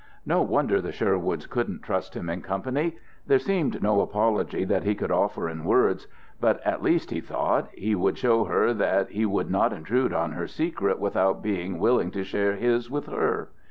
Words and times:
No 0.25 0.41
wonder 0.41 0.81
the 0.81 0.91
Sherwoods 0.91 1.45
couldn't 1.45 1.83
trust 1.83 2.15
him 2.17 2.27
in 2.27 2.41
company! 2.41 2.97
There 3.27 3.37
seemed 3.37 3.83
no 3.83 4.01
apology 4.01 4.63
that 4.63 4.81
he 4.83 4.95
could 4.95 5.11
offer 5.11 5.47
in 5.47 5.63
words, 5.63 6.07
but 6.39 6.59
at 6.65 6.81
least, 6.81 7.11
he 7.11 7.21
thought, 7.21 7.69
he 7.71 7.93
would 7.93 8.17
show 8.17 8.45
her 8.45 8.73
that 8.73 9.09
he 9.11 9.27
would 9.27 9.51
not 9.51 9.71
intruded 9.71 10.13
on 10.13 10.31
her 10.31 10.47
secret 10.47 10.97
without 10.97 11.43
being 11.43 11.77
willing 11.77 12.09
to 12.17 12.23
share 12.23 12.55
his 12.55 12.89
with 12.89 13.05
her. 13.05 13.49